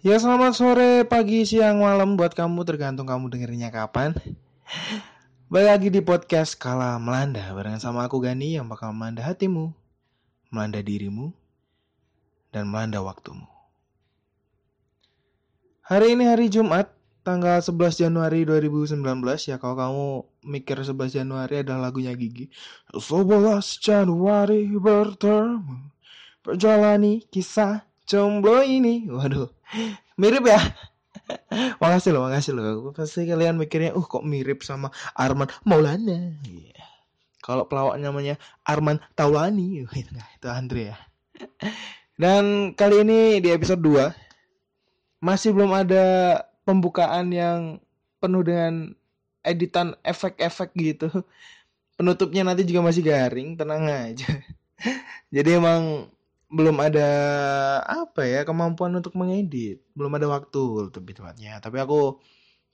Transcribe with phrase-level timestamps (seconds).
[0.00, 4.16] Ya selamat sore, pagi, siang, malam buat kamu tergantung kamu dengerinnya kapan.
[5.52, 9.76] Balik lagi di podcast Kala Melanda barengan sama aku Gani yang bakal melanda hatimu,
[10.48, 11.36] melanda dirimu,
[12.48, 13.44] dan melanda waktumu.
[15.84, 19.04] Hari ini hari Jumat, tanggal 11 Januari 2019
[19.52, 20.06] ya kalau kamu
[20.48, 22.48] mikir 11 Januari adalah lagunya Gigi.
[22.96, 23.20] 11
[23.84, 25.92] Januari bertemu,
[26.40, 29.06] perjalani kisah jomblo ini.
[29.06, 29.46] Waduh,
[30.18, 30.58] mirip ya.
[31.78, 32.90] makasih loh, makasih loh.
[32.90, 36.34] Pasti kalian mikirnya, uh kok mirip sama Arman Maulana.
[36.42, 36.82] Iya.
[37.40, 40.96] Kalau pelawak namanya Arman Taulani, uh, itu, itu Andre ya.
[42.20, 44.12] Dan kali ini di episode 2
[45.24, 46.36] masih belum ada
[46.68, 47.80] pembukaan yang
[48.20, 48.92] penuh dengan
[49.40, 51.08] editan efek-efek gitu.
[51.96, 54.28] Penutupnya nanti juga masih garing, tenang aja.
[55.34, 56.12] Jadi emang
[56.50, 57.10] belum ada
[57.86, 59.86] apa ya kemampuan untuk mengedit.
[59.94, 61.62] Belum ada waktu lebih tepatnya.
[61.62, 62.18] Tapi aku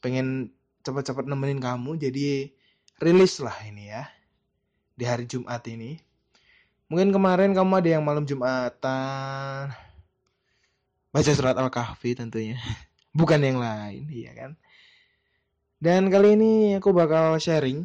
[0.00, 0.50] pengen
[0.80, 2.48] cepat-cepat nemenin kamu jadi
[3.04, 4.08] rilis lah ini ya
[4.96, 6.00] di hari Jumat ini.
[6.88, 9.76] Mungkin kemarin kamu ada yang malam Jumatan.
[11.12, 12.56] Baca surat Al-Kahfi tentunya.
[13.18, 14.56] Bukan yang lain iya kan?
[15.76, 17.84] Dan kali ini aku bakal sharing.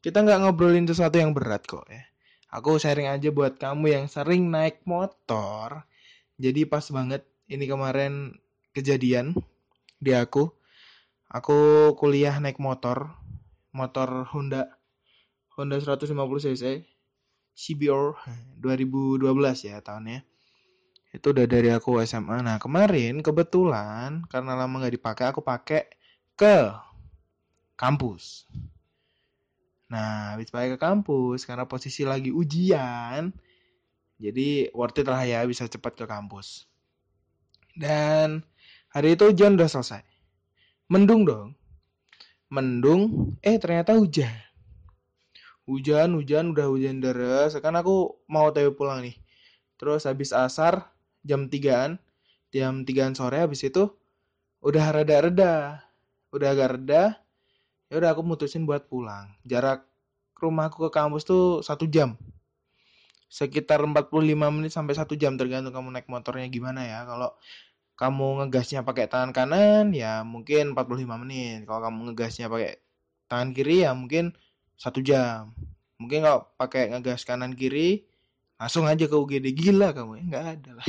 [0.00, 2.09] Kita nggak ngobrolin sesuatu yang berat kok ya
[2.50, 5.86] Aku sharing aja buat kamu yang sering naik motor.
[6.34, 8.34] Jadi pas banget ini kemarin
[8.74, 9.38] kejadian
[10.02, 10.50] di aku.
[11.30, 13.14] Aku kuliah naik motor,
[13.70, 14.66] motor Honda
[15.54, 16.10] Honda 150
[16.42, 16.82] cc
[17.54, 18.18] CBR
[18.58, 19.22] 2012
[19.70, 20.26] ya tahunnya.
[21.14, 22.42] Itu udah dari aku SMA.
[22.42, 25.86] Nah kemarin kebetulan karena lama nggak dipakai, aku pakai
[26.34, 26.74] ke
[27.78, 28.46] kampus.
[29.90, 33.34] Nah, habis balik ke kampus karena posisi lagi ujian.
[34.22, 36.70] Jadi worth it lah ya bisa cepat ke kampus.
[37.74, 38.46] Dan
[38.94, 40.06] hari itu ujian udah selesai.
[40.86, 41.58] Mendung dong.
[42.50, 44.30] Mendung, eh ternyata hujan.
[45.66, 47.54] Hujan, hujan, udah hujan deras.
[47.54, 49.18] Sekarang aku mau TW pulang nih.
[49.78, 50.90] Terus habis asar,
[51.22, 51.98] jam 3an,
[52.50, 53.90] jam 3an sore habis itu
[54.62, 55.82] udah reda-reda.
[56.30, 57.18] Udah agak reda,
[57.90, 59.89] ya udah aku mutusin buat pulang jarak
[60.40, 62.16] rumahku ke kampus tuh satu jam.
[63.30, 64.10] Sekitar 45
[64.50, 67.06] menit sampai satu jam tergantung kamu naik motornya gimana ya.
[67.06, 67.36] Kalau
[68.00, 71.68] kamu ngegasnya pakai tangan kanan ya mungkin 45 menit.
[71.68, 72.80] Kalau kamu ngegasnya pakai
[73.28, 74.32] tangan kiri ya mungkin
[74.80, 75.52] satu jam.
[76.00, 78.08] Mungkin kalau pakai ngegas kanan kiri
[78.60, 80.88] langsung aja ke UGD gila kamu ya nggak ada lah.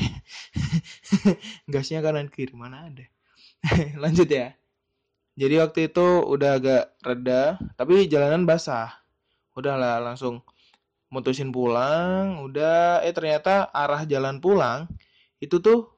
[1.72, 3.06] Gasnya kanan kiri mana ada.
[4.04, 4.56] Lanjut ya.
[5.40, 9.01] Jadi waktu itu udah agak reda, tapi jalanan basah.
[9.58, 10.44] Udahlah langsung
[11.12, 14.88] mutusin pulang, udah eh ternyata arah jalan pulang
[15.44, 15.92] itu tuh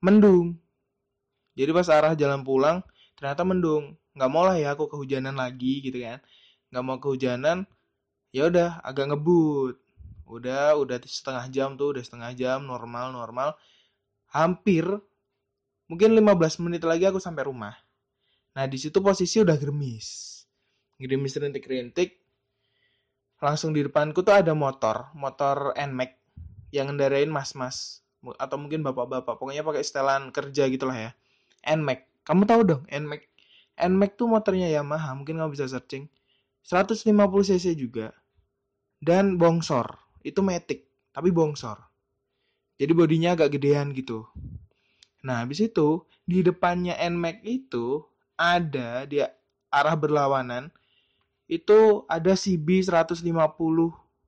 [0.00, 0.56] mendung.
[1.58, 2.80] Jadi pas arah jalan pulang
[3.18, 3.98] ternyata mendung.
[4.16, 6.18] Nggak mau lah ya aku kehujanan lagi gitu kan.
[6.72, 7.66] Nggak mau kehujanan,
[8.32, 9.76] ya udah agak ngebut.
[10.28, 13.56] Udah udah setengah jam tuh, udah setengah jam normal normal.
[14.32, 14.84] Hampir
[15.88, 17.72] mungkin 15 menit lagi aku sampai rumah
[18.58, 20.42] Nah, di situ posisi udah gerimis.
[20.98, 22.18] Gerimis rintik-rintik.
[23.38, 26.10] Langsung di depanku tuh ada motor, motor NMAX
[26.74, 28.02] yang ngendarain mas-mas
[28.36, 29.38] atau mungkin bapak-bapak.
[29.38, 31.10] Pokoknya pakai setelan kerja gitulah ya.
[31.62, 32.26] NMAX.
[32.26, 33.22] Kamu tahu dong NMAX?
[33.78, 36.10] NMAX tuh motornya Yamaha, mungkin kamu bisa searching.
[36.66, 37.06] 150
[37.46, 38.10] cc juga.
[38.98, 39.94] Dan bongsor.
[40.26, 41.78] Itu Matic, tapi bongsor.
[42.74, 44.26] Jadi bodinya agak gedean gitu.
[45.22, 48.02] Nah, habis itu di depannya NMAX itu
[48.34, 49.22] ada di
[49.70, 50.70] arah berlawanan
[51.48, 53.24] itu ada CB 150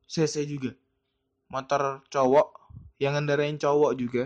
[0.09, 0.73] cc juga.
[1.53, 2.49] Motor cowok
[2.97, 4.25] yang ngendarain cowok juga.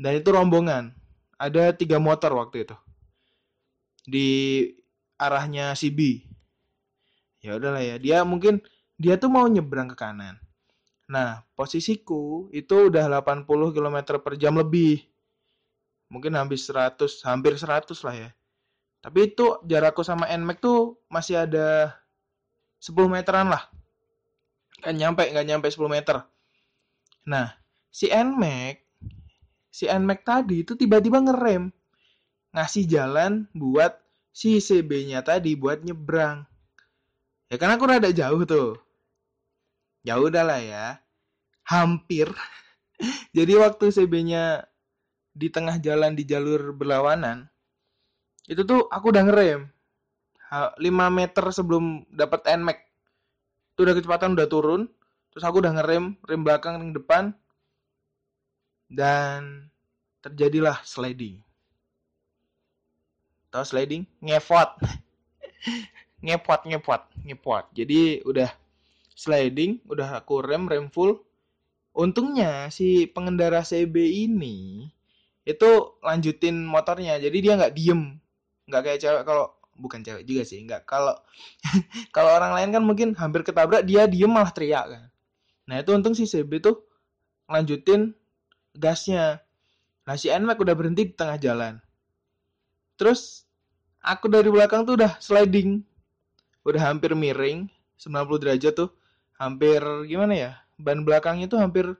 [0.00, 0.96] Dan itu rombongan.
[1.36, 2.76] Ada tiga motor waktu itu.
[4.08, 4.28] Di
[5.20, 6.24] arahnya CB.
[7.44, 8.00] Ya udahlah ya.
[8.00, 8.64] Dia mungkin
[8.96, 10.40] dia tuh mau nyebrang ke kanan.
[11.06, 15.04] Nah, posisiku itu udah 80 km per jam lebih.
[16.08, 18.30] Mungkin hampir 100, hampir 100 lah ya.
[19.00, 21.94] Tapi itu jarakku sama NMAX tuh masih ada
[22.82, 23.66] 10 meteran lah.
[24.82, 26.22] Kan nyampe, nggak nyampe 10 meter.
[27.26, 27.54] Nah,
[27.90, 28.82] si NMAX,
[29.70, 31.70] si NMAX tadi itu tiba-tiba ngerem.
[32.54, 33.98] Ngasih jalan buat
[34.36, 36.44] si CB-nya tadi buat nyebrang.
[37.48, 38.76] Ya kan aku rada jauh tuh.
[40.04, 40.86] Ya udahlah ya.
[41.66, 42.30] Hampir.
[43.36, 44.66] Jadi waktu CB-nya
[45.36, 47.48] di tengah jalan di jalur berlawanan,
[48.46, 49.60] itu tuh aku udah ngerem
[50.50, 50.78] 5
[51.10, 52.78] meter sebelum dapat NMAX
[53.74, 54.82] itu udah kecepatan udah turun
[55.34, 57.34] terus aku udah ngerem rem belakang rem depan
[58.86, 59.70] dan
[60.22, 61.38] terjadilah sliding.
[63.54, 64.02] Tahu sliding?
[64.22, 64.74] Ngepot.
[66.26, 67.64] ngepot, ngepot, ngepot.
[67.74, 68.50] Jadi udah
[69.14, 71.22] sliding, udah aku rem, rem full.
[71.96, 73.94] Untungnya si pengendara CB
[74.28, 74.90] ini
[75.46, 75.70] itu
[76.02, 77.16] lanjutin motornya.
[77.22, 78.18] Jadi dia nggak diem.
[78.66, 79.46] Nggak kayak cewek kalau
[79.76, 81.14] bukan cewek juga sih nggak kalau
[82.16, 85.04] kalau orang lain kan mungkin hampir ketabrak dia diem malah teriak kan.
[85.66, 86.82] Nah itu untung si CB tuh
[87.46, 88.14] lanjutin
[88.74, 89.42] gasnya.
[90.06, 91.78] Nah si NMAX udah berhenti di tengah jalan.
[92.98, 93.46] Terus
[94.02, 95.82] aku dari belakang tuh udah sliding.
[96.66, 98.90] Udah hampir miring 90 derajat tuh
[99.36, 99.78] hampir
[100.08, 101.92] gimana ya ban belakangnya tuh hampir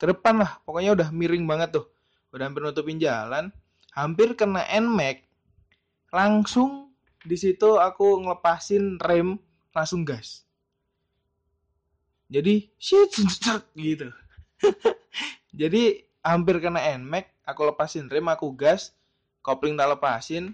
[0.00, 1.86] ke depan lah pokoknya udah miring banget tuh.
[2.34, 3.54] Udah hampir nutupin jalan
[3.94, 5.27] hampir kena NMAX
[6.08, 6.88] langsung
[7.24, 9.36] di situ aku ngelepasin rem
[9.74, 10.48] langsung gas.
[12.28, 13.08] Jadi shit
[13.76, 14.08] gitu.
[15.60, 18.92] Jadi hampir kena nmax aku lepasin rem aku gas
[19.40, 20.52] kopling tak lepasin.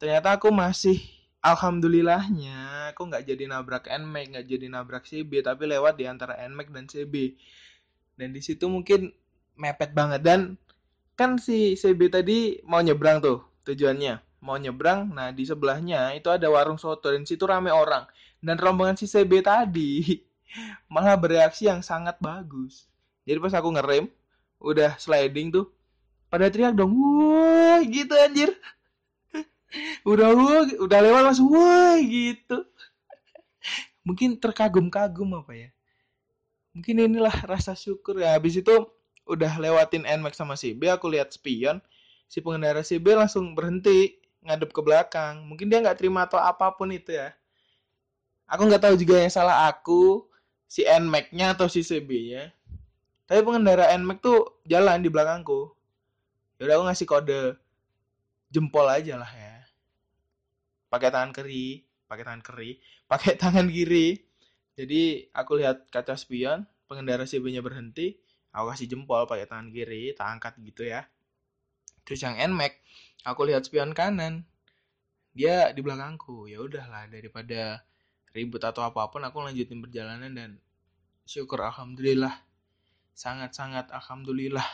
[0.00, 1.00] Ternyata aku masih
[1.44, 6.72] alhamdulillahnya aku nggak jadi nabrak nmax nggak jadi nabrak cb tapi lewat di antara nmax
[6.72, 7.36] dan cb
[8.16, 9.12] dan di situ mungkin
[9.60, 10.24] mepet banget.
[10.24, 10.56] Dan
[11.14, 16.44] kan si cb tadi mau nyebrang tuh tujuannya mau nyebrang, nah di sebelahnya itu ada
[16.52, 18.04] warung soto dan situ rame orang.
[18.44, 20.20] Dan rombongan si CB tadi
[20.92, 22.84] malah bereaksi yang sangat bagus.
[23.24, 24.04] Jadi pas aku ngerem,
[24.60, 25.72] udah sliding tuh,
[26.28, 28.52] pada teriak dong, wah gitu anjir.
[30.12, 32.68] udah wah, udah lewat langsung wah gitu.
[34.06, 35.70] Mungkin terkagum-kagum apa ya.
[36.76, 38.36] Mungkin inilah rasa syukur ya.
[38.36, 38.76] Habis itu
[39.24, 41.80] udah lewatin NMAX sama CB, aku lihat spion,
[42.28, 45.42] si pengendara CB langsung berhenti ngadep ke belakang.
[45.48, 47.32] Mungkin dia nggak terima atau apa pun itu ya.
[48.44, 50.28] Aku nggak tahu juga yang salah aku,
[50.68, 52.52] si NMAX-nya atau si CB-nya.
[53.24, 55.72] Tapi pengendara NMAX tuh jalan di belakangku.
[56.60, 57.42] Yaudah aku ngasih kode
[58.52, 59.64] jempol aja lah ya.
[60.92, 62.70] Pakai tangan kiri, pakai tangan kiri,
[63.10, 64.20] pakai tangan kiri.
[64.74, 68.18] Jadi aku lihat kaca spion, pengendara CB-nya berhenti,
[68.52, 71.06] aku kasih jempol pakai tangan kiri, tak angkat gitu ya.
[72.04, 72.72] Terus yang NMAX,
[73.24, 74.44] aku lihat spion kanan.
[75.34, 76.46] Dia di belakangku.
[76.46, 77.82] Ya udahlah daripada
[78.30, 80.50] ribut atau apa pun aku lanjutin perjalanan dan
[81.26, 82.32] syukur alhamdulillah.
[83.16, 84.66] Sangat-sangat alhamdulillah.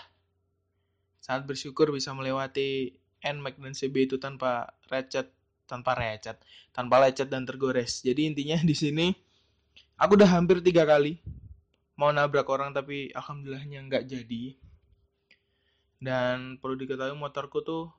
[1.20, 5.28] Sangat bersyukur bisa melewati NMAX dan CB itu tanpa recet
[5.68, 6.40] tanpa recet
[6.74, 8.02] tanpa lecet dan tergores.
[8.02, 9.06] Jadi intinya di sini
[10.00, 11.20] aku udah hampir tiga kali
[12.00, 14.56] mau nabrak orang tapi alhamdulillahnya nggak jadi
[16.00, 17.92] dan perlu diketahui motorku tuh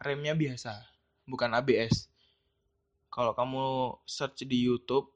[0.00, 0.72] remnya biasa,
[1.28, 2.08] bukan ABS.
[3.12, 5.12] Kalau kamu search di YouTube,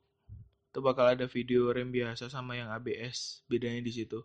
[0.70, 4.22] itu bakal ada video rem biasa sama yang ABS, bedanya di situ.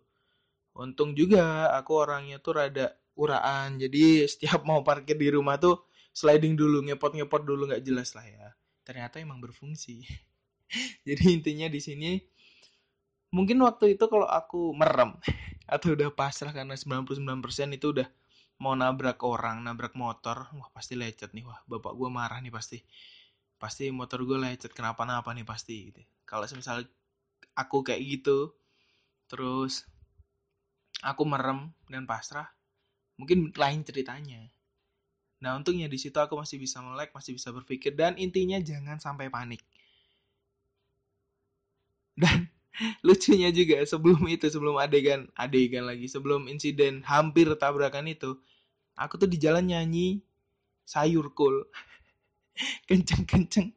[0.77, 6.53] Untung juga aku orangnya tuh rada uraan, jadi setiap mau parkir di rumah tuh sliding
[6.53, 8.47] dulu, ngepot-ngepot dulu nggak jelas lah ya.
[8.85, 10.03] Ternyata emang berfungsi.
[11.07, 12.11] jadi intinya di sini
[13.33, 15.17] mungkin waktu itu kalau aku merem
[15.63, 18.07] atau udah pasrah karena 99% itu udah
[18.61, 21.43] mau nabrak orang nabrak motor wah pasti lecet nih.
[21.47, 22.79] Wah bapak gue marah nih pasti.
[23.57, 26.01] Pasti motor gue lecet kenapa-napa nih pasti gitu.
[26.27, 26.83] Kalau misal
[27.55, 28.53] aku kayak gitu
[29.31, 29.87] terus
[31.01, 32.47] aku merem dan pasrah
[33.17, 34.47] mungkin lain ceritanya.
[35.43, 39.27] Nah untungnya di situ aku masih bisa melek masih bisa berpikir dan intinya jangan sampai
[39.27, 39.63] panik.
[42.13, 42.52] Dan
[43.05, 48.33] lucunya juga sebelum itu sebelum adegan adegan lagi sebelum insiden hampir tabrakan itu
[48.97, 50.25] aku tuh di jalan nyanyi
[50.83, 51.65] sayur kul
[52.89, 53.69] kenceng kenceng.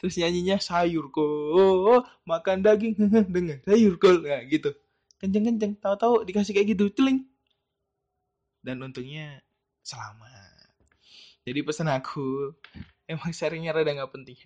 [0.00, 2.96] Terus nyanyinya sayur kul makan daging
[3.34, 4.72] dengan sayur kul nah gitu.
[5.18, 5.72] Kenceng kenceng.
[5.78, 7.26] Tahu-tahu dikasih kayak gitu celing.
[8.62, 9.44] Dan untungnya
[9.84, 10.72] selamat.
[11.48, 12.52] Jadi pesan aku
[13.12, 14.38] emang sharingnya rada nggak penting.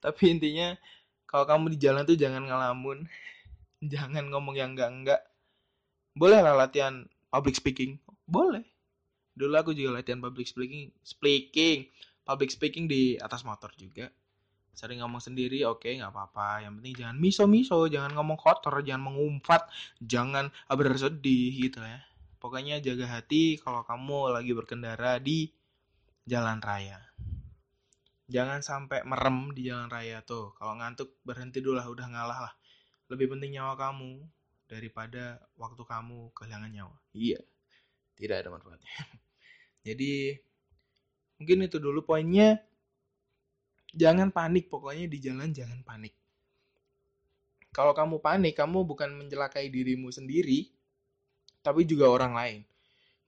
[0.00, 0.76] Tapi intinya
[1.24, 3.04] kalau kamu di jalan tuh jangan ngelamun.
[3.92, 5.20] Jangan ngomong yang enggak-enggak.
[6.16, 8.00] Boleh lah latihan public speaking.
[8.24, 8.64] Boleh.
[9.36, 11.92] Dulu aku juga latihan public speaking speaking.
[12.24, 14.08] Public speaking di atas motor juga.
[14.72, 16.64] Sering ngomong sendiri oke okay, nggak apa-apa.
[16.64, 19.68] Yang penting jangan miso miso jangan ngomong kotor jangan mengumpat
[20.00, 22.00] jangan bersedih gitu ya.
[22.40, 25.52] Pokoknya jaga hati kalau kamu lagi berkendara di
[26.24, 27.04] jalan raya
[28.24, 30.56] jangan sampai merem di jalan raya tuh.
[30.56, 32.54] Kalau ngantuk berhenti dulu lah udah ngalah lah.
[33.12, 34.24] Lebih penting nyawa kamu
[34.64, 36.96] daripada waktu kamu kehilangan nyawa.
[37.12, 37.40] Iya.
[38.16, 38.92] Tidak ada manfaatnya.
[39.86, 40.38] Jadi
[41.40, 42.60] mungkin itu dulu poinnya.
[43.94, 46.14] Jangan panik pokoknya di jalan jangan panik.
[47.70, 50.70] Kalau kamu panik kamu bukan mencelakai dirimu sendiri
[51.62, 52.60] tapi juga orang lain.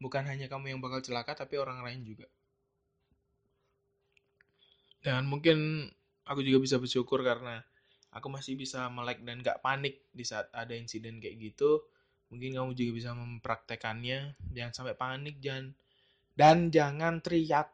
[0.02, 2.26] Bukan hanya kamu yang bakal celaka tapi orang lain juga
[5.06, 5.86] dan mungkin
[6.26, 7.62] aku juga bisa bersyukur karena
[8.10, 11.86] aku masih bisa melek dan gak panik di saat ada insiden kayak gitu.
[12.26, 14.34] Mungkin kamu juga bisa mempraktekannya.
[14.50, 15.70] Jangan sampai panik jangan
[16.34, 17.70] dan jangan teriak.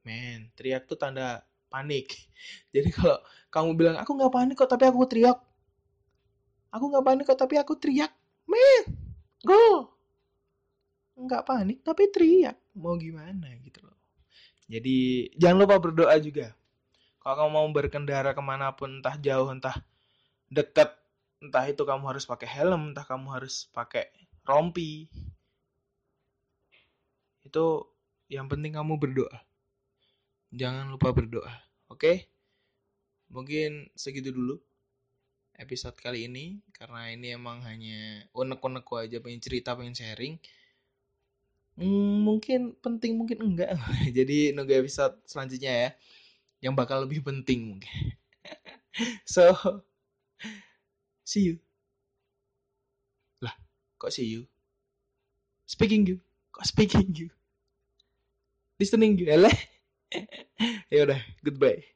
[0.00, 2.08] Men teriak tuh tanda panik.
[2.72, 3.20] Jadi kalau
[3.52, 5.36] kamu bilang aku nggak panik kok tapi aku teriak.
[6.72, 8.16] Aku nggak panik kok tapi aku teriak.
[8.48, 8.96] Men
[9.44, 9.92] go
[11.20, 12.56] nggak panik tapi teriak.
[12.72, 13.93] Mau gimana gitu loh
[14.64, 16.56] jadi jangan lupa berdoa juga.
[17.20, 19.76] Kalau kamu mau berkendara ke mana pun entah jauh entah
[20.52, 20.92] dekat
[21.40, 24.08] entah itu kamu harus pakai helm entah kamu harus pakai
[24.44, 25.08] rompi
[27.44, 27.64] itu
[28.32, 29.40] yang penting kamu berdoa.
[30.52, 31.52] Jangan lupa berdoa
[31.92, 32.24] oke?
[33.32, 34.56] Mungkin segitu dulu
[35.56, 40.36] episode kali ini karena ini emang hanya unek-unekku aja pengen cerita pengen sharing
[41.78, 43.74] hmm, mungkin penting mungkin enggak.
[44.16, 45.90] Jadi nunggu episode selanjutnya ya.
[46.70, 47.90] Yang bakal lebih penting mungkin.
[49.26, 49.50] So
[51.26, 51.56] see you.
[53.42, 53.58] Lah.
[53.98, 54.46] Kok see you?
[55.66, 56.22] Speaking you.
[56.54, 57.28] Kok speaking you?
[58.78, 59.26] Listening you.
[60.94, 61.93] Ya udah goodbye